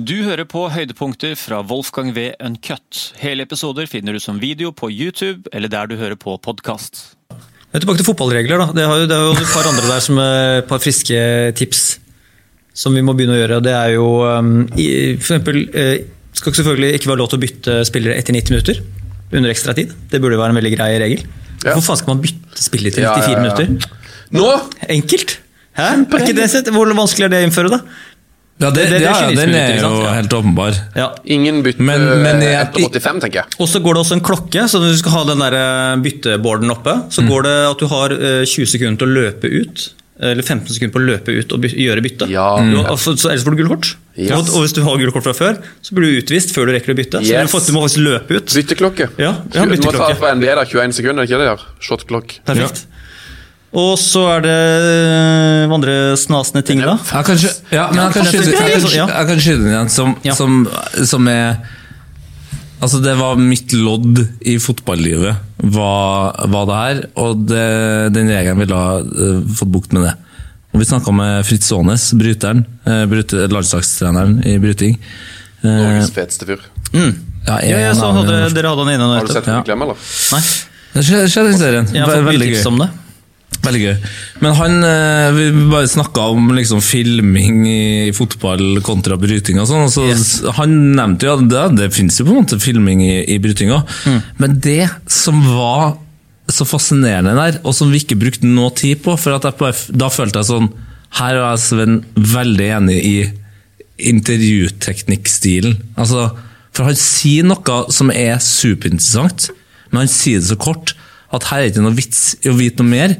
Du 0.00 0.14
hører 0.24 0.46
på 0.48 0.62
høydepunkter 0.72 1.34
fra 1.36 1.58
Wolfgang 1.66 2.12
V. 2.16 2.30
Uncut. 2.40 3.00
Hele 3.20 3.44
episoder 3.44 3.88
finner 3.90 4.14
du 4.16 4.20
som 4.22 4.38
video 4.40 4.70
på 4.72 4.88
YouTube 4.88 5.50
eller 5.52 5.68
der 5.72 5.90
du 5.90 5.96
hører 6.00 6.16
på 6.16 6.36
podkast. 6.40 7.02
Tilbake 7.74 8.00
til 8.00 8.06
fotballregler. 8.08 8.62
da. 8.62 8.68
Det, 8.78 8.86
har 8.88 9.02
jo, 9.02 9.08
det 9.10 9.16
er 9.18 9.26
jo 9.26 9.34
et 9.34 9.52
par 9.52 9.68
andre 9.68 9.90
der 9.90 10.04
som 10.04 10.20
er 10.22 10.62
et 10.62 10.70
par 10.70 10.80
friske 10.82 11.18
tips 11.58 11.82
som 12.80 12.96
vi 12.96 13.02
må 13.04 13.12
begynne 13.18 13.36
å 13.36 13.42
gjøre. 13.42 13.60
Det 13.66 13.74
er 13.76 13.92
jo 13.98 14.06
f.eks. 14.22 14.78
for 14.78 15.34
eksempel, 15.34 15.60
eh, 15.74 15.92
skal 16.38 16.56
selvfølgelig 16.62 16.96
ikke 16.96 17.10
være 17.12 17.20
lov 17.20 17.30
til 17.34 17.40
å 17.40 17.44
bytte 17.44 17.76
spillere 17.90 18.16
etter 18.22 18.38
90 18.38 18.56
minutter 18.56 18.80
under 19.36 19.52
ekstra 19.52 19.76
tid. 19.76 19.92
Det 20.10 20.22
burde 20.22 20.40
være 20.40 20.54
en 20.54 20.62
veldig 20.62 20.74
grei 20.78 20.90
regel. 21.02 21.26
Ja. 21.60 21.74
Hvorfor 21.74 21.90
faen 21.92 22.00
skal 22.00 22.14
man 22.14 22.24
bytte 22.24 22.64
spiller 22.70 22.94
til 22.96 23.04
Ja, 23.04 23.18
94 23.20 23.28
ja, 23.28 23.36
ja. 23.36 23.44
minutter? 23.44 23.94
Nå! 24.38 24.48
Enkelt! 24.96 25.40
Hæ? 25.76 25.90
Er 26.02 26.24
ikke 26.24 26.34
det 26.34 26.48
sett? 26.50 26.68
Hvor 26.74 26.88
vanskelig 26.98 27.28
er 27.28 27.30
det 27.32 27.44
å 27.44 27.46
innføre, 27.46 27.70
da? 27.70 27.78
Ja, 28.60 28.70
det, 28.70 28.82
Det- 28.82 28.90
det- 28.90 28.98
det 28.98 29.06
ja, 29.06 29.30
den 29.30 29.54
er 29.54 29.80
jo? 29.80 30.02
Ja. 30.04 30.12
helt 30.18 30.32
åpenbar. 30.36 30.74
Ja. 30.96 31.08
Ingen 31.24 31.62
bytte 31.64 31.80
Men- 31.80 32.22
men 32.22 32.40
jeg- 32.42 32.60
etter 32.60 32.80
85, 33.00 33.20
tenker 33.20 33.40
jeg. 33.40 33.46
Og 33.58 33.68
så 33.68 33.80
går 33.80 33.94
det 33.94 34.00
også 34.04 34.12
en 34.18 34.20
klokke, 34.20 34.64
så 34.68 34.80
når 34.80 34.92
du 34.92 34.98
skal 34.98 35.12
ha 35.12 35.24
den 35.24 35.38
der 35.38 35.54
eh, 35.54 35.96
bytteborden 36.04 36.70
oppe, 36.70 36.92
Mm. 36.94 37.08
så 37.10 37.22
går 37.26 37.42
det 37.42 37.56
at 37.70 37.78
du 37.78 37.86
har 37.86 38.10
eh, 38.12 38.44
20 38.44 38.66
sekunder 38.66 38.98
til 38.98 39.08
å 39.08 39.14
løpe 39.16 39.44
ut. 39.48 39.88
Eller 40.22 40.42
15 40.44 40.68
sekunder 40.68 40.92
på 40.92 41.00
å 41.00 41.06
løpe 41.16 41.28
ut 41.32 41.52
og 41.54 41.60
by 41.62 41.68
gjøre 41.72 42.02
bytte. 42.04 42.28
Ja. 42.28 42.60
Du, 42.60 42.76
altså, 42.84 43.16
så 43.16 43.30
ellers 43.32 43.42
får 43.42 43.56
du 43.56 43.62
gult 43.64 43.70
kort. 43.72 43.96
Yes. 44.18 44.30
Og, 44.32 44.40
og 44.54 44.60
hvis 44.66 44.74
du 44.76 44.82
har 44.84 44.98
gult 45.00 45.14
kort 45.14 45.24
fra 45.24 45.32
før, 45.32 45.56
så 45.80 45.94
blir 45.96 46.12
du 46.12 46.20
utvist 46.20 46.52
før 46.52 46.66
du 46.68 46.72
rekker 46.76 46.92
å 46.92 46.96
bytte. 46.98 47.22
Så 47.24 47.32
Yes. 47.32 47.50
du, 47.50 47.56
får, 47.56 47.66
du 47.66 47.72
må 47.72 47.80
faktisk 47.88 48.04
løpe 48.04 48.30
ut. 48.36 48.44
Bytteklokke. 48.52 49.08
Ja, 49.16 49.32
ja, 49.54 49.64
Du 49.64 49.76
må 49.80 49.90
ta 49.96 50.12
på 50.12 50.28
NBA 50.36 50.54
da, 50.60 50.64
21 50.68 50.92
sekunder, 50.92 51.22
er 51.22 51.26
ikke 51.26 51.38
det 51.40 51.46
de 51.48 51.52
har? 51.56 51.64
Shotklokk. 51.80 52.40
Perfekt. 52.44 52.84
Og 53.70 53.92
så 54.02 54.24
er 54.32 54.40
det 54.42 54.54
eh, 54.58 55.70
andre 55.70 55.92
snasende 56.18 56.64
ting, 56.66 56.80
da. 56.82 56.96
Jeg 57.06 57.26
kan, 57.28 57.42
ja, 57.70 57.84
men 57.92 58.00
jeg 58.02 58.14
kan 58.16 58.26
skyte, 58.26 58.54
jeg 58.56 58.80
kan, 58.82 58.88
ja. 58.96 59.04
jeg 59.12 59.28
kan 59.28 59.42
skyte 59.44 59.60
den 59.62 59.70
igjen, 59.70 59.92
som, 59.94 60.16
Ja. 60.26 60.34
som, 60.34 60.64
som 61.06 61.28
er 61.30 61.60
Altså, 62.80 62.96
det 63.04 63.12
var 63.18 63.36
mitt 63.36 63.74
lodd 63.76 64.22
i 64.48 64.54
fotballivet, 64.56 65.36
var, 65.68 66.38
var 66.48 66.68
det 66.70 66.78
her. 66.78 67.00
Og 67.20 67.42
det, 67.44 67.64
den 68.16 68.30
regelen 68.32 68.62
ville 68.62 68.78
ha 68.78 68.94
uh, 69.04 69.42
fått 69.52 69.68
bukt 69.68 69.92
med 69.92 70.06
det. 70.06 70.14
Og 70.72 70.80
Vi 70.80 70.86
snakka 70.88 71.12
med 71.12 71.44
Fritz 71.44 71.68
Aanes, 71.76 72.06
bryteren, 72.16 72.62
eh, 72.88 73.02
bryte, 73.10 73.44
landslagstreneren 73.52 74.38
i 74.48 74.54
bryting. 74.62 74.96
Uh, 75.60 75.68
Norges 75.68 76.14
feteste 76.16 76.48
fyr. 76.48 76.64
ja, 76.94 77.10
Ja, 77.44 77.58
jeg 77.68 77.90
en 77.90 78.00
så 78.00 78.08
hadde, 78.16 78.40
dere 78.56 78.72
hadde 78.72 78.86
han 78.86 78.94
inne 78.94 79.04
nå 79.04 79.18
Har 79.18 79.28
du 79.28 79.34
sett 79.34 79.44
den 79.50 79.66
klem, 79.68 79.84
eller? 79.84 80.00
Nei, 80.32 80.40
Det 80.94 81.04
skjedde 81.04 81.28
skjedde 81.34 81.52
i 81.52 81.60
serien. 81.60 81.92
jeg 81.92 82.00
har 82.00 82.14
fått 82.14 82.22
mye 82.24 82.32
Veldig 82.32 82.48
tips 82.48 82.64
gøy. 82.64 82.70
om 82.72 82.80
det. 82.80 82.88
Veldig 83.60 83.80
gøy. 83.82 83.96
Men 84.40 84.54
han 84.56 84.76
eh, 84.88 85.30
Vi 85.36 85.48
bare 85.68 85.88
snakka 85.90 86.28
om 86.32 86.50
liksom 86.56 86.80
filming 86.84 87.62
i 87.68 88.12
fotball 88.16 88.80
kontra 88.86 89.18
bryting 89.20 89.60
og 89.60 89.68
sånn. 89.68 89.90
så 89.92 90.06
Yes. 90.08 90.28
Han 90.56 90.76
nevnte 90.96 91.28
jo 91.28 91.34
at 91.36 91.48
det, 91.50 91.64
det 91.78 91.90
finnes 91.96 92.16
jo 92.20 92.28
på 92.28 92.34
en 92.34 92.40
måte 92.42 92.60
filming 92.62 93.02
i, 93.04 93.16
i 93.34 93.40
brytinga. 93.42 93.82
Mm. 94.08 94.20
Men 94.40 94.60
det 94.64 94.88
som 95.12 95.42
var 95.44 95.98
så 96.50 96.66
fascinerende 96.66 97.36
der, 97.36 97.60
og 97.62 97.76
som 97.76 97.92
vi 97.92 98.00
ikke 98.02 98.18
brukte 98.18 98.48
noe 98.48 98.72
tid 98.74 99.04
på 99.04 99.14
for 99.20 99.50
bare, 99.60 99.76
Da 99.94 100.08
følte 100.10 100.40
jeg 100.40 100.50
sånn 100.50 100.70
Her 101.20 101.38
er 101.44 101.60
Sven 101.60 102.00
veldig 102.16 102.70
enig 102.78 102.98
i 103.06 103.16
intervjuteknikkstilen. 104.10 105.74
Altså, 106.00 106.30
for 106.72 106.88
han 106.88 106.96
sier 106.98 107.44
noe 107.44 107.80
som 107.92 108.12
er 108.14 108.38
superinteressant, 108.40 109.50
men 109.90 110.04
han 110.04 110.12
sier 110.12 110.40
det 110.40 110.48
så 110.48 110.56
kort 110.56 110.94
at 111.34 111.46
her 111.50 111.60
er 111.60 111.66
det 111.68 111.74
ikke 111.74 111.84
noe 111.84 111.98
vits 111.98 112.22
i 112.40 112.50
å 112.50 112.56
vite 112.56 112.82
noe 112.82 112.90
mer. 112.94 113.16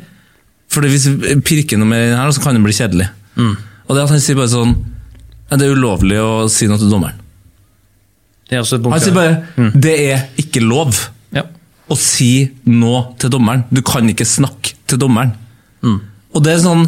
For 0.71 0.87
hvis 0.87 1.09
vi 1.11 1.37
pirker 1.43 1.81
noe 1.81 1.91
mer 1.91 2.07
inn 2.07 2.19
her, 2.19 2.31
så 2.35 2.43
kan 2.43 2.57
det 2.57 2.63
bli 2.65 2.77
kjedelig. 2.77 3.09
Og 3.41 3.97
det 3.97 4.05
at 4.05 4.13
han 4.13 4.23
sier 4.23 4.39
bare 4.39 4.51
sånn 4.53 4.75
Det 5.51 5.67
er 5.67 5.75
ulovlig 5.75 6.19
å 6.23 6.47
si 6.53 6.69
noe 6.71 6.79
til 6.79 6.93
dommeren. 6.93 7.17
Det 8.51 8.59
er 8.59 8.65
også 8.65 8.79
et. 8.79 8.91
Han 8.91 9.03
sier 9.03 9.17
bare 9.17 9.71
det 9.79 9.95
er 10.11 10.27
ikke 10.43 10.63
lov 10.63 10.95
ja. 11.35 11.45
å 11.91 11.97
si 11.99 12.51
noe 12.71 13.05
til 13.23 13.33
dommeren. 13.35 13.65
Du 13.71 13.83
kan 13.87 14.07
ikke 14.11 14.27
snakke 14.27 14.75
til 14.91 15.01
dommeren. 15.01 15.35
Og 16.31 16.45
det 16.45 16.55
er 16.55 16.63
sånn 16.63 16.87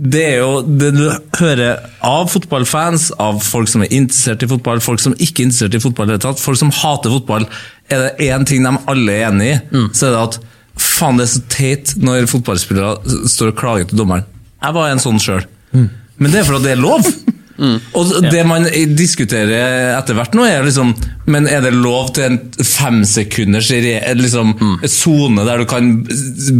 det 0.00 0.20
er 0.24 0.36
jo 0.40 0.60
det 0.64 0.94
du 0.96 1.02
hører 1.36 1.82
av 2.08 2.30
fotballfans, 2.32 3.10
av 3.20 3.42
folk 3.44 3.68
som 3.68 3.82
er 3.84 3.92
interessert 3.92 4.40
i 4.40 4.48
fotball, 4.48 4.80
folk 4.80 5.02
som 5.02 5.12
ikke 5.12 5.42
er 5.42 5.48
interessert 5.50 5.76
i 5.76 5.82
fotball 5.82 6.08
i 6.08 6.14
det 6.14 6.16
hele 6.16 6.24
tatt, 6.24 6.40
folk 6.40 6.56
som 6.56 6.70
hater 6.72 7.12
fotball. 7.12 7.44
Er 7.92 8.06
det 8.06 8.30
én 8.30 8.46
ting 8.48 8.64
de 8.64 8.72
alle 8.88 9.18
er 9.18 9.26
enig 9.28 9.50
i, 9.50 9.58
så 9.92 10.08
er 10.08 10.14
det 10.14 10.22
at 10.22 10.38
faen, 10.80 11.20
det 11.20 11.26
er 11.26 11.32
så 11.34 11.42
teit 11.52 11.94
når 12.00 12.28
fotballspillere 12.30 13.26
står 13.30 13.52
og 13.52 13.58
klager 13.60 13.90
til 13.90 14.00
dommeren. 14.02 14.26
Jeg 14.60 14.76
var 14.76 14.92
en 14.92 15.02
sånn 15.02 15.20
sjøl. 15.22 15.44
Men 15.72 16.32
det 16.32 16.42
er 16.42 16.48
fordi 16.48 16.66
det 16.68 16.74
er 16.76 16.82
lov. 16.82 17.06
Og 17.60 18.12
det 18.24 18.40
man 18.48 18.64
diskuterer 18.96 19.90
etter 19.92 20.16
hvert 20.16 20.32
nå, 20.32 20.46
er 20.48 20.64
liksom 20.64 20.94
Men 21.28 21.44
er 21.50 21.60
det 21.60 21.74
lov 21.76 22.08
til 22.16 22.30
en 22.30 22.38
femsekunders 22.56 23.68
liksom, 24.16 24.54
sone 24.88 25.44
der 25.44 25.60
du 25.60 25.66
kan 25.68 25.90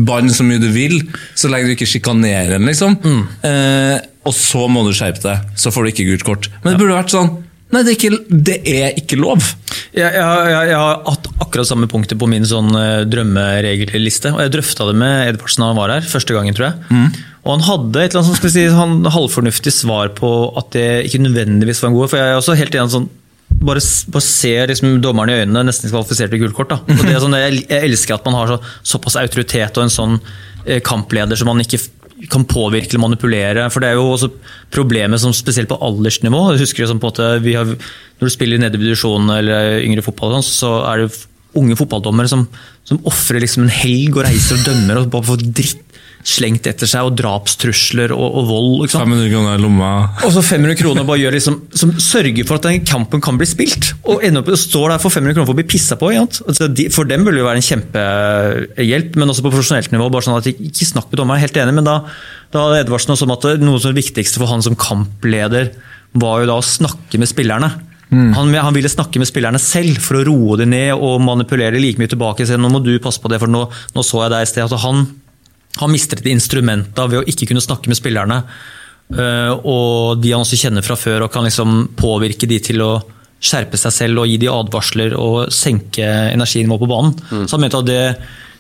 banne 0.05 0.35
så 0.35 0.45
mye 0.45 0.61
du 0.61 0.69
vil, 0.75 0.99
så 1.33 1.49
lenge 1.49 1.71
du 1.71 1.77
ikke 1.77 1.89
sjikanerer 1.89 2.59
den, 2.59 2.69
liksom? 2.69 2.99
Eh, 3.47 3.97
og 4.29 4.37
så 4.37 4.67
må 4.69 4.85
du 4.85 4.93
skjerpe 4.97 5.25
deg, 5.25 5.55
så 5.57 5.73
får 5.73 5.87
du 5.87 5.93
ikke 5.95 6.09
gult 6.11 6.27
kort. 6.29 6.51
Men 6.61 6.75
det 6.75 6.83
burde 6.83 6.99
vært 6.99 7.17
sånn 7.17 7.39
Nei, 7.71 7.85
det 7.87 7.93
er 7.93 7.97
ikke, 7.97 8.39
det 8.51 8.55
er 8.67 8.97
ikke 8.99 9.17
lov. 9.21 9.53
Jeg, 9.91 10.15
jeg, 10.15 10.51
jeg, 10.71 10.77
har 10.79 11.01
hatt 11.03 11.25
akkurat 11.43 11.67
samme 11.67 11.89
punktet 11.91 12.19
på 12.21 12.29
min 12.31 12.45
sånn 12.47 12.71
eh, 12.79 13.03
drømmeregelliste. 13.11 14.31
og 14.37 14.45
Jeg 14.45 14.55
drøfta 14.55 14.87
det 14.87 14.95
med 15.01 15.33
Edvardsen 15.33 15.65
da 15.65 15.71
han 15.73 15.81
var 15.81 15.95
her, 15.97 16.07
første 16.07 16.37
gangen, 16.37 16.55
tror 16.55 16.69
jeg. 16.69 17.01
Og 17.41 17.55
Han 17.57 17.65
hadde 17.67 18.03
et 18.05 18.13
eller 18.13 18.23
annet 18.23 18.39
sånn, 18.39 18.53
si, 18.55 18.67
han, 18.77 18.99
halvfornuftig 19.17 19.73
svar 19.75 20.13
på 20.15 20.31
at 20.61 20.71
det 20.77 20.89
ikke 21.09 21.23
nødvendigvis 21.25 21.81
var 21.83 21.91
en 21.91 21.97
god 21.97 22.13
For 22.13 22.21
jeg 22.21 22.35
er 22.35 22.39
også 22.39 22.59
helt 22.61 22.77
igjen 22.77 22.93
sånn 22.93 23.09
bare, 23.61 23.83
bare 24.15 24.25
se 24.25 24.53
liksom, 24.71 25.01
dommeren 25.05 25.33
i 25.33 25.41
øynene, 25.43 25.65
nesten 25.69 25.91
kvalifisert 25.93 26.31
til 26.33 26.45
gult 26.45 26.57
kort. 26.57 26.77
Sånn, 26.87 27.37
jeg, 27.37 27.65
elsker 27.81 28.17
at 28.17 28.29
man 28.29 28.39
har 28.39 28.55
så, 28.55 28.61
såpass 28.95 29.19
autoritet 29.21 29.77
og 29.77 29.87
en 29.89 29.93
sånn 29.93 30.15
eh, 30.65 30.79
kampleder 30.85 31.39
som 31.39 31.51
man 31.51 31.61
ikke 31.65 31.83
kan 32.29 32.45
påvirke 32.49 32.93
eller 32.93 33.05
manipulere. 33.07 33.67
For 33.73 33.83
det 33.83 33.91
er 33.91 33.99
jo 33.99 34.11
også 34.13 34.31
problemet 34.75 35.23
som 35.23 35.33
spesielt 35.37 35.71
på 35.71 35.79
aldersnivå. 35.81 36.43
Jeg 36.53 36.65
husker 36.67 36.85
det 36.85 36.91
som 36.93 37.01
på 37.01 37.11
måte, 37.11 37.33
vi 37.45 37.57
har, 37.57 37.65
Når 38.21 38.29
du 38.29 38.33
spiller 38.35 38.59
i 38.59 38.61
nede 38.61 38.77
divisjon 38.77 39.31
eller 39.33 39.81
yngre 39.81 40.05
fotball, 40.05 40.37
sånn, 40.37 40.45
så 40.45 40.73
er 40.91 41.05
det 41.07 41.23
unge 41.57 41.77
fotballdommere 41.79 42.29
som, 42.31 42.45
som 42.85 43.01
ofrer 43.09 43.41
liksom 43.43 43.65
en 43.65 43.73
helg 43.73 44.19
og 44.19 44.27
reiser 44.27 44.59
og 44.59 44.67
dømmer 44.69 45.01
og 45.01 45.09
bare 45.15 45.29
får 45.31 45.47
dritt 45.49 45.90
slengt 46.27 46.67
etter 46.69 46.89
seg, 46.89 47.07
og 47.09 47.17
drapstrusler 47.19 48.13
og, 48.15 48.37
og 48.41 48.49
vold. 48.49 48.73
Ikke 48.85 48.95
sant? 48.95 49.09
500 49.09 49.33
kroner 49.33 49.57
i 49.57 49.63
lomma. 49.63 49.91
Og 50.27 50.35
så 50.35 50.43
500 50.45 50.79
kroner 50.81 51.07
bare 51.09 51.23
gjør 51.23 51.37
liksom, 51.37 51.59
som 51.83 51.95
sørger 51.97 52.49
for 52.49 52.61
at 52.61 52.69
den 52.69 52.85
kampen 52.89 53.23
kan 53.25 53.41
bli 53.41 53.49
spilt. 53.49 53.93
Og 54.05 54.25
ender 54.27 54.45
opp, 54.45 54.53
står 54.61 54.95
der 54.95 55.03
for 55.03 55.15
500 55.15 55.39
kroner 55.39 55.49
for 55.49 55.57
å 55.57 55.61
bli 55.61 55.69
pissa 55.71 55.99
på. 56.01 56.13
Altså, 56.13 56.69
de, 56.69 56.89
for 56.95 57.09
dem 57.09 57.27
burde 57.27 57.41
det 57.41 57.47
være 57.47 57.63
en 57.63 57.69
kjempehjelp, 57.71 59.21
men 59.21 59.33
også 59.35 59.47
på 59.47 59.55
profesjonelt 59.55 59.95
nivå. 59.95 60.11
bare 60.13 60.29
sånn 60.29 60.41
at 60.41 60.51
Ikke 60.53 60.89
snakk 60.89 61.11
med 61.11 61.23
dommeren, 61.23 61.41
er 61.41 61.49
helt 61.49 61.63
enig, 61.65 61.77
men 61.81 61.89
da, 61.89 62.01
da 62.53 62.67
hadde 62.67 62.83
Edvardsen 62.85 63.17
også 63.17 63.29
om 63.29 63.37
at 63.37 63.49
noe 63.63 63.81
som 63.81 63.95
det 63.95 64.03
viktigste 64.03 64.43
for 64.43 64.53
han 64.53 64.65
som 64.67 64.79
kampleder, 64.79 65.73
var 66.21 66.43
jo 66.43 66.51
da 66.51 66.59
å 66.59 66.67
snakke 66.67 67.21
med 67.23 67.31
spillerne. 67.31 67.71
Han, 68.11 68.55
han 68.55 68.75
ville 68.75 68.91
snakke 68.91 69.21
med 69.23 69.29
spillerne 69.31 69.59
selv 69.63 70.01
for 70.03 70.19
å 70.19 70.25
roe 70.27 70.57
dem 70.59 70.73
ned 70.73 70.91
og 70.99 71.21
manipulere 71.23 71.79
like 71.79 72.01
mye 72.01 72.11
tilbake. 72.11 72.47
Si, 72.47 72.57
nå 72.59 72.71
må 72.73 72.81
du 72.83 72.97
passe 73.03 73.23
på 73.23 73.31
det, 73.31 73.39
for 73.39 73.51
nå, 73.51 73.61
nå 73.95 74.03
så 74.07 74.25
jeg 74.25 74.33
deg 74.33 74.43
i 74.43 74.49
sted. 74.51 74.65
Altså, 74.67 74.81
han, 74.83 75.05
han 75.79 75.93
mistet 75.93 76.23
et 76.23 76.33
instrument 76.33 76.91
da 76.97 77.07
ved 77.07 77.21
å 77.21 77.29
ikke 77.31 77.47
kunne 77.51 77.63
snakke 77.63 77.91
med 77.91 77.99
spillerne. 77.99 78.43
Eh, 79.11 79.53
og 79.67 80.21
de 80.23 80.35
han 80.35 80.45
også 80.45 80.59
kjenner 80.59 80.87
fra 80.87 80.99
før, 80.99 81.27
og 81.27 81.33
kan 81.35 81.47
liksom 81.47 81.93
påvirke 81.99 82.49
de 82.51 82.61
til 82.63 82.83
å 82.85 82.93
skjerpe 83.41 83.79
seg 83.81 83.95
selv 83.95 84.23
og 84.23 84.29
gi 84.29 84.37
de 84.43 84.51
advarsler 84.53 85.15
og 85.17 85.49
senke 85.55 86.05
energinivået 86.05 86.83
på 86.83 86.91
banen. 86.91 87.15
Så 87.49 87.57
han 87.57 87.65
mente 87.65 87.81
at 87.81 87.89
det, 87.89 88.03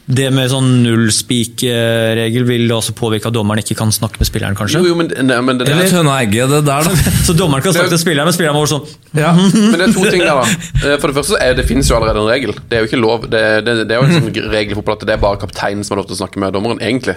det 0.06 0.30
med 0.34 0.48
sånn 0.50 0.82
null-speak-regel 0.82 2.44
vil 2.48 2.72
også 2.74 2.94
påvirke 2.98 3.28
at 3.30 3.34
dommeren 3.36 3.60
ikke 3.62 3.76
kan 3.78 3.92
snakke 3.94 4.18
med 4.20 4.26
spilleren, 4.28 4.56
kanskje. 4.58 4.80
Jo, 4.80 4.88
jo, 4.90 4.96
men, 4.98 5.10
nei, 5.26 5.36
men 5.46 5.58
det, 5.60 5.68
er 5.68 5.78
det, 5.78 5.90
høna 5.94 6.14
og 6.14 6.18
egget, 6.24 6.50
det 6.50 6.60
der, 6.66 6.88
da. 6.88 6.94
Så 7.28 7.34
dommeren 7.38 7.62
kan 7.64 7.74
snakke 7.76 7.92
til 7.94 8.00
spilleren, 8.02 8.26
men 8.30 8.34
spilleren 8.36 8.56
må 8.58 8.64
være 8.64 8.72
sånn 8.72 8.86
Ja. 9.20 9.30
men 9.38 9.76
det 9.78 9.86
er 9.88 9.94
to 9.94 10.06
ting 10.10 10.24
der, 10.24 10.40
da. 10.40 10.46
Eh, 10.82 10.96
For 10.98 11.10
det 11.12 11.16
første 11.20 11.34
så 11.36 11.40
er 11.44 11.54
det 11.58 11.66
finnes 11.68 11.90
jo 11.90 11.98
allerede 11.98 12.24
en 12.24 12.30
regel. 12.32 12.54
Det 12.70 12.78
er 12.78 12.84
jo 12.84 12.90
ikke 12.90 13.02
lov. 13.02 13.28
Det, 13.30 13.42
det, 13.66 13.76
det 13.86 13.94
er 13.94 14.02
jo 14.02 14.08
en 14.08 14.16
sånn 14.18 14.50
regel 14.56 14.80
for 14.80 14.96
at 14.96 15.06
det 15.06 15.14
er 15.14 15.22
bare 15.22 15.40
kapteinen 15.44 15.86
som 15.86 15.94
har 15.94 16.02
lov 16.02 16.10
til 16.10 16.18
å 16.18 16.22
snakke 16.24 16.42
med 16.42 16.56
dommeren, 16.58 16.82
egentlig. 16.82 17.16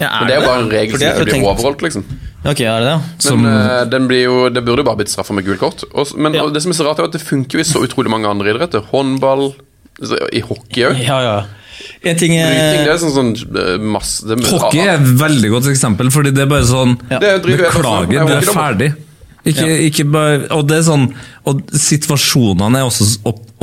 ja, 0.00 0.08
Men 0.22 0.30
det 0.30 0.36
er 0.36 0.40
jo 0.40 0.48
bare 0.48 0.64
en 0.64 0.72
regel 0.72 0.96
som 0.96 1.06
er 1.06 1.12
ikke 1.20 1.28
blir 1.28 1.34
tenkt- 1.36 1.50
overholdt, 1.52 1.84
liksom. 1.84 2.08
Ok, 2.40 2.60
er 2.64 2.80
det 2.80 2.88
det? 2.88 2.98
Som- 3.26 3.42
Men 3.44 3.52
uh, 3.68 3.84
den 3.92 4.06
blir 4.08 4.22
jo, 4.24 4.36
det 4.48 4.64
burde 4.64 4.80
jo 4.80 4.88
bare 4.88 5.02
blitt 5.02 5.12
straffa 5.12 5.36
med 5.36 5.44
gult 5.44 5.60
kort. 5.60 5.84
Og, 5.92 6.14
men 6.16 6.32
Ja. 6.40 6.46
og 6.48 6.54
det 6.56 6.62
som 6.64 6.72
er 6.72 6.78
så 6.80 6.86
rart, 6.88 7.02
er 7.04 7.10
at 7.10 7.18
det 7.18 7.20
funker 7.20 7.58
jo 7.60 7.64
i 7.66 7.68
så 7.68 7.82
utrolig 7.84 8.08
mange 8.08 8.30
andre 8.32 8.54
idretter. 8.54 8.80
Håndball, 8.94 9.50
i 10.32 10.40
hockey 10.40 10.86
òg. 10.88 11.02
Ja, 11.04 11.18
ja. 11.20 11.34
En 12.04 12.18
ting 12.20 12.34
er 12.36 12.50
Bryting, 12.50 12.86
det 12.86 12.94
er 12.94 13.00
sånn, 13.02 13.14
sånn 13.14 13.60
eh, 13.60 13.76
masse 13.96 14.26
det, 14.28 14.38
Hockey 14.48 14.82
er 14.84 14.96
et 14.96 15.12
veldig 15.20 15.52
godt 15.56 15.70
eksempel, 15.72 16.10
fordi 16.14 16.34
det 16.36 16.44
er 16.44 16.50
bare 16.50 16.66
sånn 16.68 16.96
jeg 17.12 17.40
Beklager, 17.44 18.26
du 18.26 18.34
er 18.38 18.50
ferdig. 18.50 18.90
Ikke, 19.50 19.68
ikke 19.88 20.04
bare, 20.12 20.42
og 20.52 20.66
det 20.68 20.76
er 20.76 20.82
sånn 20.84 21.06
Og 21.48 21.62
situasjonene 21.72 22.82
er 22.82 22.84
også 22.84 23.06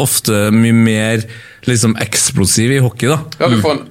ofte 0.02 0.48
mye 0.50 0.74
mer 0.74 1.22
liksom 1.70 1.94
eksplosive 2.02 2.80
i 2.80 2.82
hockey, 2.82 3.12
da. 3.12 3.20
Ja, 3.42 3.50
du 3.52 3.60
får 3.62 3.76
en 3.76 3.84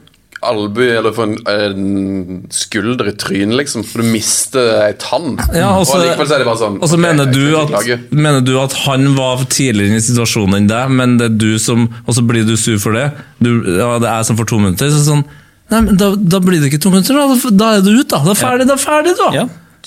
albue 0.50 0.88
eller 0.98 1.14
få 1.16 1.26
en, 1.26 1.36
en 1.50 2.42
skulder 2.54 3.10
i 3.10 3.14
trynet, 3.18 3.56
liksom. 3.60 3.84
For 3.86 4.02
du 4.02 4.10
mister 4.10 4.82
ei 4.84 4.92
tann. 5.00 5.36
Ja, 5.54 5.72
og 5.76 5.86
og 5.86 6.02
likevel 6.02 6.28
så 6.28 6.36
er 6.36 6.44
det 6.44 6.48
bare 6.48 6.60
sånn 6.60 6.78
Og 6.80 6.90
så 6.90 6.98
okay, 6.98 7.04
mener, 7.06 7.30
du 7.32 7.56
at, 7.60 8.06
mener 8.10 8.44
du 8.44 8.54
at 8.60 8.76
han 8.84 9.08
var 9.16 9.44
tidligere 9.52 9.98
i 9.98 10.04
situasjonen 10.04 10.60
enn 10.60 10.70
deg, 10.70 10.92
men 10.98 11.16
det 11.20 11.30
er 11.30 11.40
du 11.40 11.50
som 11.62 11.86
Og 12.04 12.16
så 12.16 12.24
blir 12.26 12.46
du 12.48 12.56
sur 12.60 12.78
for 12.82 12.96
det. 12.96 13.08
Du, 13.42 13.50
ja, 13.76 13.96
det 14.02 14.10
er 14.10 14.26
som 14.28 14.38
for 14.38 14.48
to 14.48 14.60
minutter. 14.62 14.92
Så 14.92 15.04
sånn 15.06 15.26
Nei, 15.72 15.80
men 15.82 15.96
da, 15.98 16.12
da 16.14 16.38
blir 16.38 16.60
det 16.62 16.68
ikke 16.70 16.78
to 16.84 16.92
minutter, 16.92 17.16
da. 17.18 17.50
Da 17.50 17.72
er 17.74 17.82
du 17.82 17.90
ute, 17.96 18.12
da. 18.12 18.20
Da 18.22 18.36
er 18.36 18.38
ferdig, 18.38 18.68
da 18.68 18.76
er 18.76 18.82
ferdig, 18.84 19.16
da. 19.18 19.30
Ja. 19.34 19.46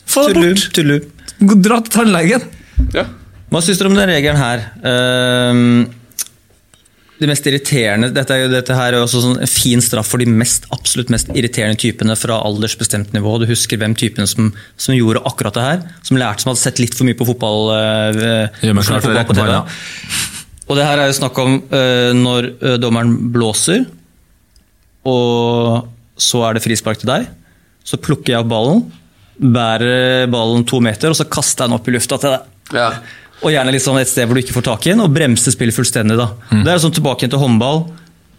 Få 0.10 0.26
det 0.28 0.36
bort. 0.36 0.66
tullu. 0.76 0.98
Dra 1.64 1.78
til 1.86 1.94
tannlegen. 1.94 2.44
Ja. 2.92 3.06
Hva 3.50 3.62
syns 3.64 3.80
dere 3.80 3.90
om 3.90 3.96
den 3.98 4.12
regelen 4.12 4.38
her? 4.38 4.66
Ehm, 4.86 5.88
det 7.20 7.28
mest 7.28 7.48
irriterende 7.50 8.10
Dette, 8.16 8.36
er 8.36 8.46
jo, 8.46 8.52
dette 8.54 8.76
her 8.78 8.96
er 8.96 9.04
også 9.04 9.22
sånn 9.24 9.42
en 9.44 9.52
fin 9.52 9.82
straff 9.84 10.08
for 10.14 10.22
de 10.22 10.28
mest, 10.32 10.70
absolutt 10.76 11.12
mest 11.12 11.32
irriterende 11.34 11.80
typene 11.80 12.16
fra 12.20 12.38
aldersbestemt 12.48 13.12
nivå. 13.16 13.36
Du 13.42 13.48
husker 13.50 13.80
hvem 13.82 13.96
typene 14.00 14.28
som, 14.30 14.54
som 14.80 14.96
gjorde 14.96 15.26
akkurat 15.28 15.58
det 15.58 15.66
her? 15.66 15.84
Som 16.08 16.20
lærte 16.22 16.46
som 16.46 16.54
hadde 16.54 16.64
sett 16.64 16.80
litt 16.80 16.96
for 16.96 17.08
mye 17.08 17.20
på 17.20 17.28
fotball, 17.28 17.74
øh, 17.76 18.62
Gjør 18.64 18.78
meg 18.78 18.88
klar 18.88 19.04
til 19.04 19.12
å 19.12 19.18
fotball 19.20 19.28
på 19.34 19.38
TV. 19.42 20.24
Og 20.70 20.78
det 20.78 20.86
her 20.86 21.02
er 21.02 21.10
jo 21.10 21.18
snakk 21.18 21.44
om 21.44 21.60
øh, 21.60 22.12
når 22.16 22.50
øh, 22.54 22.80
dommeren 22.80 23.16
blåser, 23.34 23.84
og 25.10 25.90
så 26.20 26.44
er 26.48 26.56
det 26.56 26.64
frispark 26.64 27.02
til 27.02 27.10
deg. 27.10 27.28
Så 27.84 28.00
plukker 28.00 28.36
jeg 28.36 28.46
opp 28.46 28.52
ballen, 28.52 28.84
bærer 29.40 30.30
ballen 30.32 30.64
to 30.68 30.80
meter, 30.84 31.12
og 31.12 31.20
så 31.20 31.28
kaster 31.28 31.66
jeg 31.66 31.72
den 31.72 31.80
opp 31.80 31.90
i 31.90 31.96
lufta 31.98 32.20
til 32.22 32.38
deg. 32.38 32.54
ja. 32.80 32.92
Og 33.40 33.54
gjerne 33.54 33.72
litt 33.72 33.86
sånn 33.86 34.00
et 34.02 34.10
sted 34.10 34.28
hvor 34.28 34.36
du 34.36 34.44
ikke 34.44 34.56
får 34.58 34.68
tak 34.68 34.88
i 34.88 34.94
den, 34.94 35.04
og 35.04 35.14
bremse 35.16 35.54
spillet 35.54 35.76
fullstendig. 35.76 36.18
da. 36.20 36.32
Mm. 36.52 36.64
Det 36.66 36.74
er 36.74 36.82
sånn 36.84 36.96
tilbake 36.96 37.24
igjen 37.24 37.36
til 37.36 37.44
håndball. 37.44 37.86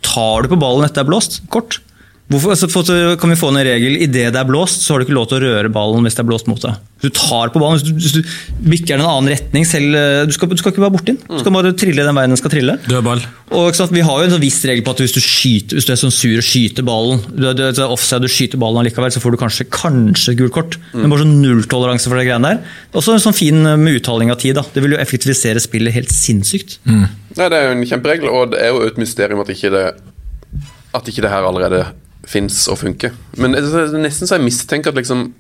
Tar 0.04 0.44
du 0.44 0.52
på 0.52 0.58
ballen 0.60 0.84
etter 0.84 1.00
det 1.00 1.06
er 1.06 1.10
blåst? 1.12 1.40
Kort. 1.52 1.80
Hvorfor, 2.30 2.52
altså, 2.54 2.68
for, 2.70 2.86
kan 3.18 3.32
vi 3.32 3.38
få 3.38 3.48
en 3.50 3.58
regel 3.66 3.96
idet 4.04 4.28
det 4.30 4.38
er 4.38 4.46
blåst, 4.46 4.84
så 4.84 4.94
har 4.94 5.00
du 5.00 5.08
ikke 5.08 5.16
lov 5.16 5.26
til 5.32 5.40
å 5.40 5.48
røre 5.48 5.70
ballen 5.74 6.04
hvis 6.06 6.14
det 6.14 6.22
er 6.22 6.28
blåst 6.28 6.46
mot 6.46 6.62
deg. 6.62 6.76
Du 7.02 7.08
tar 7.10 7.50
på 7.50 7.58
ballen, 7.58 7.80
hvis 7.80 7.88
du, 7.88 7.96
hvis 7.96 8.14
du 8.14 8.68
bikker 8.70 8.92
den 8.92 9.02
en 9.02 9.08
annen 9.08 9.32
retning 9.32 9.64
selv, 9.66 9.96
eh, 9.98 10.20
du, 10.28 10.34
skal, 10.36 10.50
du 10.52 10.60
skal 10.60 10.70
ikke 10.70 10.84
være 10.84 10.94
borti 10.94 11.14
den. 11.14 11.18
Du 11.26 11.40
skal 11.40 11.54
bare 11.56 11.72
trille 11.74 12.04
den 12.06 12.14
veien 12.14 12.30
den 12.30 12.38
skal 12.38 12.52
trille. 12.52 12.76
Dødball. 12.84 13.24
Og 13.50 13.70
ikke 13.72 13.80
sant, 13.80 13.94
Vi 13.96 14.04
har 14.06 14.20
jo 14.20 14.28
en 14.28 14.34
sånn 14.36 14.44
viss 14.44 14.60
regel 14.68 14.84
på 14.86 14.92
at 14.94 15.00
hvis 15.02 15.16
du, 15.16 15.18
skyter, 15.24 15.74
hvis 15.80 15.88
du 15.88 15.94
er 15.96 15.98
sånn 15.98 16.14
sur 16.14 16.36
og 16.36 16.46
skyter 16.46 16.86
ballen 16.86 17.24
du, 17.32 17.48
du, 17.48 17.64
du, 17.64 17.80
er 17.82 17.94
offside, 17.96 18.22
du 18.22 18.30
skyter 18.30 18.60
ballen 18.62 18.84
allikevel, 18.84 19.10
så 19.10 19.22
får 19.24 19.34
du 19.34 19.38
kanskje, 19.40 19.66
kanskje 19.74 20.36
gult 20.38 20.54
kort. 20.54 20.76
Men 20.92 21.10
bare 21.10 21.24
sånn 21.24 21.40
nulltoleranse 21.42 22.12
for 22.12 22.20
det 22.20 22.28
greiene 22.28 22.52
der. 22.52 22.76
Også 22.94 23.16
en 23.16 23.24
sånn 23.24 23.34
fin 23.34 23.58
eh, 23.64 23.80
med 23.80 23.98
uttaling 23.98 24.30
av 24.30 24.38
tid. 24.38 24.54
da. 24.60 24.62
Det 24.70 24.84
vil 24.84 24.94
jo 24.94 25.00
effektivisere 25.02 25.62
spillet 25.66 25.98
helt 25.98 26.14
sinnssykt. 26.14 26.78
Nei, 26.86 27.48
det 27.50 27.58
er 27.58 27.66
jo 27.66 27.74
en 27.74 27.82
kjemperegel, 27.90 28.30
og 28.30 28.54
det 28.54 28.62
er 28.62 28.70
jo 28.70 28.86
et 28.86 29.02
mysterium 29.02 29.42
at 29.42 29.50
ikke 29.50 29.74
det 29.74 29.84
At 30.94 31.06
ikke 31.10 31.22
det 31.22 31.30
her 31.30 31.46
allerede 31.46 31.84
fins 32.30 32.64
og 32.70 32.78
funker. 32.84 33.14
Men 33.40 33.56
nesten 33.56 34.28
så 34.28 34.38
jeg 34.38 34.46
mistenker 34.46 34.94
at 34.94 35.00
liksom 35.00 35.30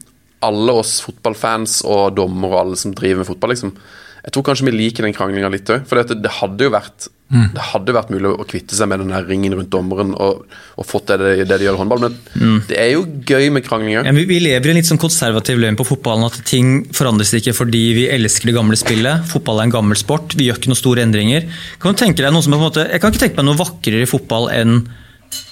alle 0.46 0.74
oss 0.80 0.98
fotballfans 1.04 1.82
og 1.84 2.14
dommere 2.16 2.54
og 2.54 2.60
alle 2.64 2.80
som 2.80 2.94
driver 2.96 3.22
med 3.22 3.28
fotball, 3.28 3.52
liksom 3.54 3.74
Jeg 4.20 4.32
tror 4.34 4.44
kanskje 4.44 4.66
vi 4.66 4.72
liker 4.74 5.06
den 5.06 5.14
kranglinga 5.16 5.48
litt 5.48 5.70
òg. 5.72 5.86
For 5.88 5.96
det, 5.96 6.18
det 6.20 6.30
hadde 6.42 6.66
jo 6.66 6.72
vært 6.74 7.06
Det 7.30 7.62
hadde 7.70 7.94
vært 7.96 8.10
mulig 8.12 8.32
å 8.34 8.44
kvitte 8.48 8.76
seg 8.76 8.90
med 8.90 9.00
den 9.00 9.12
der 9.14 9.24
ringen 9.24 9.54
rundt 9.56 9.70
dommeren 9.72 10.10
og, 10.12 10.42
og 10.76 10.84
fått 10.88 11.12
det, 11.12 11.16
det, 11.22 11.46
det 11.48 11.58
de 11.60 11.68
gjør 11.68 11.78
i 11.78 11.80
håndball, 11.80 12.02
men 12.02 12.58
det 12.68 12.76
er 12.76 12.90
jo 12.96 13.04
gøy 13.06 13.48
med 13.54 13.64
krangling 13.64 14.00
òg. 14.00 14.08
Ja, 14.10 14.14
vi, 14.16 14.26
vi 14.28 14.40
lever 14.42 14.66
i 14.66 14.72
en 14.74 14.80
litt 14.80 14.90
sånn 14.90 15.00
konservativ 15.00 15.60
løgn 15.62 15.78
på 15.78 15.86
fotballen. 15.88 16.26
At 16.26 16.40
ting 16.48 16.72
forandres 16.96 17.32
ikke 17.38 17.54
fordi 17.56 17.84
vi 17.96 18.08
elsker 18.12 18.50
det 18.50 18.56
gamle 18.58 18.76
spillet. 18.80 19.24
Fotball 19.30 19.62
er 19.62 19.70
en 19.70 19.76
gammel 19.76 20.00
sport. 20.00 20.34
Vi 20.36 20.48
gjør 20.50 20.60
ikke 20.60 20.72
noen 20.72 20.82
store 20.82 21.06
endringer. 21.06 21.46
Kan 21.80 21.94
du 21.94 22.02
tenke 22.02 22.24
deg 22.24 22.34
noe 22.34 22.44
som 22.44 22.56
er 22.56 22.60
på 22.60 22.64
en 22.64 22.68
måte, 22.72 22.88
jeg 22.90 23.04
kan 23.04 23.14
ikke 23.14 23.24
tenke 23.24 23.40
meg 23.40 23.48
noe 23.48 23.60
vakrere 23.62 24.04
i 24.04 24.10
fotball 24.10 24.50
enn 24.56 24.80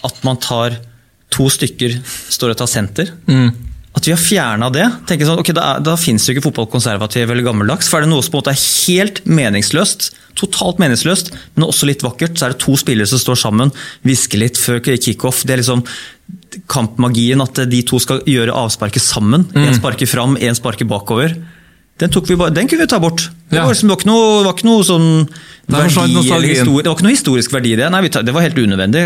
at 0.08 0.24
man 0.26 0.42
tar 0.42 0.80
to 1.34 1.48
stykker 1.52 1.98
står 2.04 2.54
og 2.54 2.60
tar 2.62 2.70
senter. 2.70 3.10
At 3.98 4.06
vi 4.06 4.12
har 4.12 4.20
fjerna 4.20 4.68
det. 4.70 4.84
tenker 5.08 5.26
sånn, 5.26 5.40
ok, 5.42 5.50
Da, 5.56 5.78
da 5.82 5.96
fins 5.98 6.26
jo 6.28 6.34
ikke 6.34 6.44
fotball 6.50 6.68
konservativ 6.70 7.30
eller 7.30 7.42
gammeldags. 7.42 7.88
For 7.90 7.98
er 7.98 8.06
det 8.06 8.12
noe 8.12 8.22
som 8.22 8.34
på 8.34 8.38
en 8.38 8.44
måte 8.44 8.52
er 8.54 8.62
helt 8.86 9.22
meningsløst, 9.26 10.12
totalt 10.38 10.78
meningsløst, 10.78 11.32
men 11.56 11.66
også 11.66 11.88
litt 11.88 12.04
vakkert, 12.06 12.38
så 12.38 12.46
er 12.46 12.54
det 12.54 12.60
to 12.62 12.76
spillere 12.78 13.10
som 13.10 13.18
står 13.18 13.40
sammen, 13.40 13.72
hvisker 14.06 14.38
litt 14.38 14.60
før 14.60 14.78
kickoff. 14.84 15.42
Det 15.42 15.56
er 15.56 15.62
liksom 15.64 15.82
kampmagien 16.70 17.42
at 17.42 17.58
de 17.70 17.82
to 17.86 17.98
skal 18.02 18.22
gjøre 18.28 18.54
avsparket 18.54 19.02
sammen. 19.02 19.48
Én 19.56 19.74
sparker 19.76 20.06
fram, 20.10 20.36
én 20.36 20.56
sparker 20.56 20.88
bakover. 20.88 21.34
Den, 21.98 22.12
vi 22.28 22.36
bare, 22.38 22.54
den 22.54 22.68
kunne 22.70 22.84
vi 22.86 22.90
ta 22.90 22.98
bort. 23.02 23.28
Det 23.50 23.56
Ja. 23.56 23.64
var, 23.64 23.72
liksom, 23.72 23.88
det 23.88 23.94
var 23.94 24.00
ikke 24.02 24.08
noe, 24.10 24.44
var 24.44 24.54
ikke 24.54 24.66
noe 24.68 24.84
sånn 24.86 25.06
Der 25.68 25.82
forsvant 25.88 26.14
verdi 26.14 26.30
eller 26.32 26.48
historie, 26.52 26.82
Det 26.84 26.90
var 26.90 26.96
ikke 26.96 27.06
noe 27.06 27.14
historisk 27.16 27.52
verdi 27.52 27.72
i 27.72 27.76
det. 27.80 27.88
Nei, 27.90 28.00
vi 28.04 28.10
tar, 28.14 28.22
det 28.22 28.34
var 28.36 28.44
helt 28.44 28.58
unødvendig. 28.60 29.02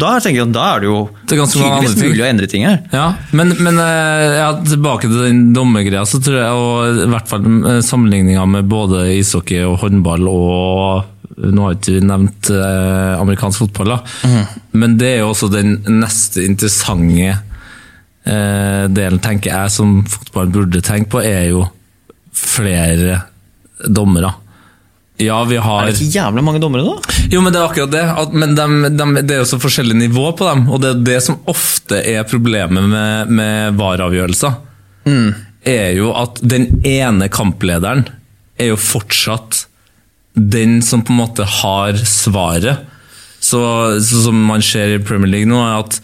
Da 0.00 0.12
tenker 0.22 0.38
jeg 0.40 0.46
at 0.48 0.54
da 0.54 0.64
er 0.76 0.80
det 0.80 0.88
jo 0.88 0.98
Det 1.28 1.38
er 1.38 1.50
tydeligvis 1.52 1.96
mulig 2.00 2.22
å 2.24 2.28
endre 2.30 2.48
ting 2.50 2.64
her. 2.66 2.78
Ja, 2.94 3.06
men, 3.32 3.52
men 3.60 3.78
eh, 3.82 4.38
ja, 4.40 4.48
tilbake 4.64 5.10
til 5.10 5.20
den 5.28 5.42
dommergreia, 5.52 6.04
så 6.08 6.22
tror 6.22 6.38
jeg 6.40 6.62
og, 6.62 7.02
i 7.04 7.10
hvert 7.12 7.28
fall 7.28 7.46
eh, 7.46 7.80
sammenligninga 7.84 8.46
med 8.56 8.70
både 8.70 9.04
ishockey 9.18 9.60
og 9.66 9.78
håndball 9.84 10.26
og 10.32 11.10
nå 11.42 11.64
har 11.64 11.76
ikke 11.76 11.94
vi 11.96 12.02
nevnt 12.06 12.50
eh, 12.54 13.12
amerikansk 13.18 13.64
fotball, 13.64 13.94
da. 13.96 14.42
men 14.78 14.98
det 15.00 15.14
er 15.14 15.22
jo 15.22 15.30
også 15.32 15.48
den 15.52 15.78
neste 15.88 16.44
interessante 16.44 17.30
eh, 18.26 18.84
delen, 18.92 19.20
tenker 19.22 19.50
jeg, 19.54 19.72
som 19.74 20.02
fotballen 20.08 20.52
burde 20.54 20.82
tenke 20.84 21.10
på, 21.14 21.22
er 21.24 21.48
jo 21.50 21.64
flere 22.36 23.20
dommere. 23.88 24.32
Ja, 25.22 25.44
vi 25.44 25.56
har 25.60 25.82
Er 25.82 25.90
det 25.92 26.00
ikke 26.00 26.18
jævla 26.18 26.42
mange 26.42 26.60
dommere, 26.62 26.82
da? 26.82 27.14
jo, 27.30 27.40
men 27.44 27.52
det 27.52 27.60
er 27.60 27.66
akkurat 27.68 27.92
det. 27.92 28.04
Men 28.32 28.54
de, 28.56 28.66
de, 28.96 29.06
det 29.22 29.36
er 29.36 29.42
jo 29.42 29.50
så 29.52 29.58
forskjellig 29.62 29.96
nivå 30.00 30.30
på 30.38 30.46
dem, 30.48 30.64
og 30.72 30.80
det 30.82 30.90
er 30.94 31.02
det 31.06 31.18
som 31.26 31.38
ofte 31.50 32.00
er 32.00 32.24
problemet 32.28 32.88
med, 32.90 33.30
med 33.30 33.76
VAR-avgjørelser. 33.78 34.56
Er 35.62 35.92
jo 35.98 36.10
at 36.18 36.40
den 36.42 36.68
ene 36.88 37.28
kamplederen 37.32 38.06
er 38.58 38.72
jo 38.72 38.80
fortsatt 38.80 39.66
den 40.34 40.80
som 40.82 41.04
på 41.04 41.12
en 41.12 41.20
måte 41.20 41.46
har 41.60 41.98
svaret. 42.08 42.88
Så, 43.42 43.60
så 44.00 44.24
som 44.26 44.38
man 44.48 44.62
ser 44.64 44.96
i 44.96 45.02
Premier 45.02 45.30
League 45.30 45.50
nå, 45.50 45.60
er 45.60 45.82
at 45.84 46.00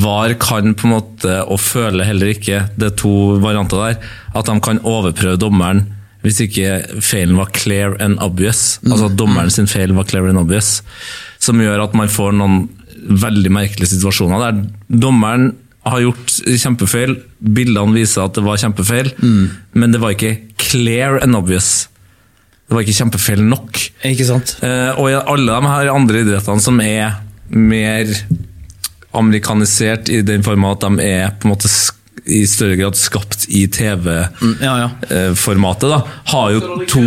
VAR 0.00 0.34
kan 0.40 0.74
på 0.74 0.88
en 0.88 0.94
måte, 0.94 1.40
og 1.44 1.60
føler 1.62 2.06
heller 2.08 2.32
ikke, 2.34 2.64
det 2.78 2.90
er 2.90 2.96
to 2.98 3.14
varianter 3.42 3.82
der, 3.82 4.08
at 4.34 4.48
de 4.48 4.56
kan 4.64 4.82
overprøve 4.82 5.40
dommeren 5.40 5.86
hvis 6.24 6.38
ikke 6.40 7.00
feilen 7.04 7.36
var 7.36 7.50
clear 7.52 7.98
and 8.00 8.16
obvious. 8.24 8.78
Altså 8.86 9.10
at 9.10 9.18
dommeren 9.20 9.50
sin 9.52 9.68
feil 9.68 9.92
var 9.92 10.06
clear 10.08 10.30
and 10.30 10.40
obvious. 10.40 10.78
Som 11.36 11.60
gjør 11.60 11.82
at 11.84 11.96
man 11.98 12.08
får 12.08 12.32
noen 12.38 12.62
veldig 13.04 13.50
merkelige 13.52 13.90
situasjoner 13.92 14.40
der 14.40 14.62
dommeren 15.04 15.50
har 15.84 16.00
gjort 16.00 16.38
kjempefeil, 16.48 17.18
bildene 17.44 17.92
viser 17.92 18.24
at 18.24 18.38
det 18.38 18.44
var 18.46 18.56
kjempefeil, 18.62 19.10
men 19.20 19.92
det 19.92 20.00
var 20.00 20.14
ikke 20.14 20.38
clear 20.56 21.18
and 21.20 21.36
obvious. 21.36 21.90
Det 22.64 22.72
var 22.72 22.86
ikke 22.86 22.96
kjempefeil 22.96 23.42
nok. 23.44 23.82
Ikke 24.08 24.24
sant? 24.24 24.56
Eh, 24.64 24.96
og 24.96 25.10
i 25.12 25.18
alle 25.20 25.58
de 25.60 25.72
her 25.74 25.92
andre 25.92 26.24
idrettene 26.24 26.64
som 26.64 26.80
er 26.80 27.18
mer 27.52 28.08
amerikanisert 29.14 30.08
i 30.12 30.20
den 30.26 30.42
form 30.46 30.64
at 30.68 30.80
de 30.84 31.04
er 31.04 31.34
på 31.40 31.48
en 31.48 31.54
måte 31.54 31.70
i 32.24 32.42
større 32.48 32.76
grad 32.80 32.96
skapt 32.96 33.46
i 33.52 33.66
Ja, 33.68 33.96
ja. 34.64 34.88
TV-formatet, 35.08 35.90
da, 35.92 35.98
har 36.32 36.52
jo 36.54 36.60
to, 36.88 37.02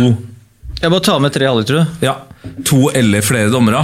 Jeg 0.80 0.90
bare 0.92 1.02
tar 1.02 1.18
med 1.20 1.32
tre 1.34 1.46
halvliter, 1.48 1.74
tror 1.74 1.86
du. 2.00 2.06
ja, 2.06 2.14
to 2.64 2.90
eller 2.94 3.24
flere 3.26 3.50
dommere. 3.50 3.80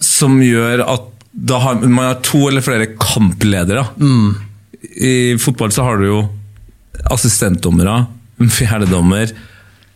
Som 0.00 0.40
gjør 0.44 0.82
at 0.84 1.06
har, 1.62 1.78
man 1.86 2.04
har 2.10 2.18
to 2.26 2.42
eller 2.50 2.60
flere 2.64 2.90
kampledere. 3.00 3.86
I 5.00 5.36
fotball 5.40 5.72
så 5.72 5.84
har 5.86 5.96
du 6.00 6.06
jo 6.10 6.20
assistentdommere, 7.10 8.06
en 8.40 8.50
fjerdedommer, 8.52 9.32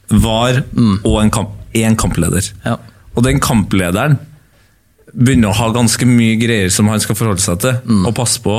VAR 0.09 0.62
og 1.04 1.18
en, 1.21 1.30
kamp, 1.33 1.50
en 1.76 1.97
kampleder. 2.00 2.49
Ja. 2.64 2.78
Og 3.14 3.25
den 3.26 3.40
kamplederen 3.44 4.16
begynner 5.14 5.49
å 5.52 5.59
ha 5.59 5.68
ganske 5.75 6.06
mye 6.09 6.37
greier 6.40 6.71
som 6.75 6.88
han 6.90 7.00
skal 7.02 7.16
forholde 7.18 7.42
seg 7.44 7.61
til 7.62 8.00
og 8.09 8.14
passe 8.16 8.40
på 8.42 8.56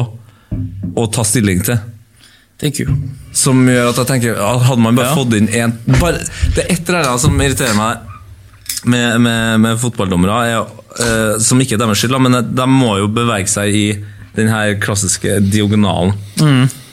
og 0.96 1.08
ta 1.14 1.24
stilling 1.28 1.64
til. 1.68 1.78
Thank 2.62 2.80
you. 2.80 2.94
Som 3.36 3.66
gjør 3.68 3.90
at 3.92 3.98
jeg 4.00 4.08
tenker 4.08 4.38
Hadde 4.40 4.80
man 4.80 4.96
bare 4.96 5.10
Ja. 5.10 5.16
fått 5.18 5.34
inn 5.36 5.50
én 5.52 5.74
Det 6.56 6.64
er 6.64 6.70
et 6.72 6.88
eller 6.88 7.10
annet 7.10 7.20
som 7.20 7.36
irriterer 7.42 7.76
meg 7.76 7.98
med, 8.86 9.20
med, 9.20 9.60
med 9.60 9.80
fotballdommere, 9.82 10.38
er, 10.54 10.68
eh, 11.02 11.40
som 11.42 11.60
ikke 11.60 11.74
er 11.76 11.82
deres 11.82 11.98
skyld, 12.00 12.16
men 12.22 12.38
de 12.56 12.66
må 12.70 12.94
jo 13.02 13.08
bevege 13.12 13.50
seg 13.50 13.74
i 13.74 13.86
den 14.38 14.48
her 14.48 14.76
klassiske 14.80 15.40
diagonalen. 15.50 16.14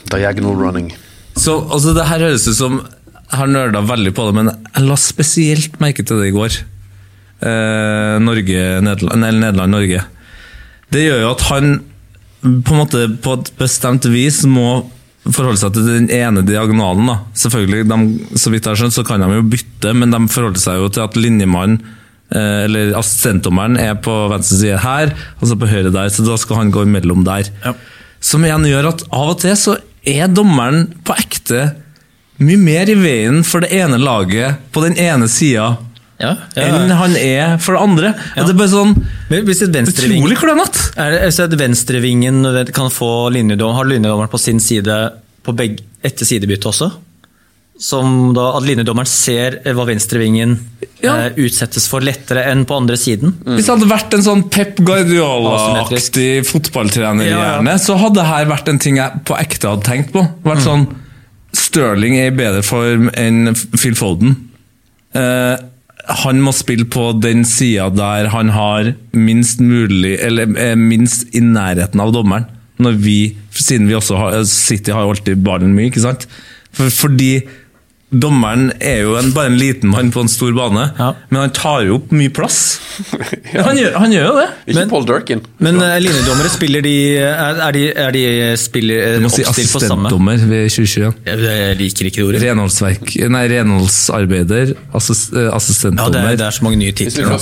Diagonal 0.09 0.55
running. 0.57 0.91
Så 1.37 1.59
altså, 1.69 1.93
det 1.93 2.07
her 2.09 2.19
høres 2.25 2.47
ut 2.49 2.55
som 2.57 2.79
Jeg 2.81 3.39
har 3.39 3.47
nerda 3.47 3.81
veldig 3.81 4.11
på 4.13 4.25
det, 4.27 4.33
men 4.35 4.49
jeg 4.75 4.83
la 4.89 4.95
spesielt 4.99 5.79
merke 5.81 6.03
til 6.05 6.17
det 6.21 6.27
i 6.27 6.35
går. 6.35 6.49
Eh, 6.49 6.59
Norge, 6.59 6.59
Nederland, 6.59 6.67
eller 6.67 7.31
Nederland-Norge. 7.43 10.03
Det 10.93 11.03
gjør 11.03 11.23
jo 11.23 11.31
at 11.33 11.45
han 11.49 11.73
på 12.43 12.75
en 12.75 12.81
måte 12.81 13.05
på 13.23 13.37
et 13.39 13.51
bestemt 13.59 14.05
vis 14.11 14.41
må 14.49 14.83
forholde 15.23 15.61
seg 15.61 15.75
til 15.75 15.85
den 15.87 16.09
ene 16.11 16.43
diagonalen. 16.45 17.07
da. 17.07 17.19
Selvfølgelig, 17.39 17.85
de, 17.87 18.39
Så 18.39 18.51
vidt 18.51 18.65
jeg 18.65 18.73
har 18.73 18.81
skjønt, 18.81 18.97
så 18.97 19.05
kan 19.07 19.23
de 19.23 19.37
jo 19.37 19.45
bytte, 19.47 19.93
men 19.95 20.11
de 20.11 20.19
forholder 20.27 20.59
seg 20.59 20.81
jo 20.81 20.89
til 20.91 21.05
at 21.05 21.15
linjemannen 21.15 21.79
eh, 22.33 22.65
eller 22.65 22.97
assistentdommeren 22.99 23.79
er 23.79 23.95
på 23.95 24.11
venstre 24.33 24.59
side 24.59 24.81
her, 24.83 25.15
altså 25.39 25.59
på 25.59 25.69
høyre 25.71 25.93
der, 25.93 26.11
så 26.11 26.27
da 26.27 26.35
skal 26.39 26.59
han 26.59 26.73
gå 26.75 26.83
imellom 26.83 27.23
der. 27.27 27.47
Ja. 27.63 27.75
Som 28.23 28.43
igjen 28.43 28.67
gjør 28.67 28.91
at 28.91 29.07
av 29.11 29.35
og 29.35 29.39
til 29.43 29.55
så 29.59 29.77
er 30.03 30.27
dommeren 30.31 30.89
på 31.07 31.15
ekte 31.15 31.69
mye 32.43 32.59
mer 32.59 32.89
i 32.91 32.97
veien 32.97 33.43
for 33.47 33.63
det 33.63 33.71
ene 33.77 33.99
laget 34.01 34.59
på 34.73 34.81
den 34.83 34.97
ene 34.99 35.29
sida 35.31 35.75
Ja, 36.21 36.35
ja, 36.55 36.63
enn 36.67 36.91
han 36.93 37.15
er 37.17 37.55
for 37.59 37.73
det 37.75 37.81
andre. 37.81 38.11
Ja. 38.37 38.43
Det 38.45 38.53
er 38.53 38.59
bare 38.59 38.69
sånn 38.71 38.91
Men 39.31 39.45
Hvis 39.47 39.63
et 39.65 39.73
utrolig 39.75 40.37
klønete! 40.37 40.91
er 41.01 41.11
det, 41.15 41.31
så 41.33 41.47
at 41.49 41.55
venstrevingen 41.59 42.43
kan 42.71 42.91
få 42.93 43.29
linjedom, 43.33 43.73
har 43.75 43.85
linjedommeren 43.89 44.29
på 44.31 44.39
sin 44.39 44.59
side 44.63 44.97
på 45.43 45.55
begge, 45.57 45.81
etter 46.05 46.25
sidebyttet 46.29 46.69
også? 46.69 46.91
Som 47.81 48.33
da 48.37 48.51
at 48.59 48.63
linjedommeren 48.67 49.09
ser 49.09 49.57
hva 49.73 49.83
venstrevingen 49.89 50.53
Ja. 51.01 51.15
eh, 51.25 51.33
utsettes 51.41 51.87
for 51.89 51.99
lettere 52.05 52.45
enn 52.51 52.61
på 52.69 52.77
andre 52.77 52.95
siden? 52.95 53.33
Hvis 53.43 53.65
det 53.65 53.73
hadde 53.73 53.89
vært 53.89 54.13
en 54.13 54.23
sånn 54.23 54.43
Pep 54.53 54.77
Guardiola-aktig 54.85 56.45
fotballtrener, 56.47 57.25
Ja, 57.25 57.37
ja. 57.41 57.49
gjerne, 57.57 57.75
så 57.81 57.97
hadde 57.99 58.21
dette 58.21 58.49
vært 58.53 58.69
en 58.69 58.79
ting 58.79 58.97
jeg 59.01 59.23
på 59.25 59.35
ekte 59.39 59.67
hadde 59.73 59.83
tenkt 59.89 60.13
på. 60.13 60.23
Vært 60.45 60.63
sånn 60.63 60.87
Stirling 61.53 62.15
er 62.17 62.31
i 62.31 62.35
bedre 62.37 62.63
form 62.65 63.09
enn 63.13 63.53
Phil 63.77 63.93
Foden. 63.97 64.35
Eh, 65.13 65.57
han 66.03 66.41
må 66.43 66.51
spille 66.55 66.85
på 66.91 67.11
den 67.23 67.45
sida 67.47 67.87
der 67.95 68.27
han 68.33 68.49
har 68.51 68.89
minst 69.15 69.61
mulig 69.63 70.17
Eller 70.19 70.51
er 70.59 70.75
minst 70.75 71.29
i 71.31 71.39
nærheten 71.39 72.01
av 72.03 72.11
dommeren. 72.11 72.49
Når 72.83 72.97
vi, 72.99 73.17
siden 73.53 73.87
vi 73.87 73.95
også 73.95 74.17
har 74.19 74.43
City 74.49 74.91
har 74.91 75.07
alltid 75.07 75.43
ballen 75.45 75.75
mye, 75.75 75.91
ikke 75.91 76.03
sant? 76.03 76.25
For, 76.73 76.89
fordi 76.89 77.43
dommeren 78.13 78.69
er 78.79 79.01
jo 79.03 79.15
en, 79.19 79.31
bare 79.35 79.49
en 79.51 79.57
liten 79.57 79.89
mann 79.91 80.11
på 80.13 80.21
en 80.23 80.29
stor 80.31 80.53
bane, 80.55 80.85
Ja. 80.99 81.09
men 81.29 81.39
han 81.41 81.53
tar 81.55 81.81
jo 81.87 81.95
opp 81.97 82.11
mye 82.13 82.29
plass. 82.33 82.59
ja. 83.55 83.63
han, 83.65 83.77
gjør, 83.79 83.95
han 83.99 84.13
gjør 84.13 84.27
jo 84.27 84.33
det. 84.37 84.47
Ikke 84.67 84.77
Men- 84.79 84.91
Paul 84.93 85.07
Durkin. 85.09 85.41
Men 85.63 85.79
uh, 85.81 85.95
linjedommere, 86.03 86.51
spiller 86.53 86.83
de 86.85 86.93
Er, 87.17 87.59
er 87.67 87.71
de, 87.75 87.83
er 88.05 88.11
de 88.13 88.23
spiller, 88.59 89.01
eh, 89.03 89.17
Du 89.17 89.25
må 89.25 89.31
si 89.33 89.43
oppstilt 89.47 89.73
på 89.73 89.81
samme 89.81 90.07
assistentdommer 90.11 90.37
ved 90.49 90.69
2021. 90.69 91.13
Jeg, 91.25 91.41
jeg 91.49 91.77
liker 91.81 92.09
ikke 92.09 92.21
det 92.21 92.27
ordet. 92.29 92.43
Renholdsverk 92.45 93.13
Nei, 93.33 93.43
renholdsarbeider. 93.53 94.73
Assist, 94.93 95.33
assistentdommer. 95.33 96.19
Ja, 96.19 96.29
det 96.29 96.33
er, 96.35 96.39
det 96.43 96.47
er 96.47 96.57
så 96.59 96.65
mange 96.67 96.79
nye 96.81 96.93
titler 96.95 97.33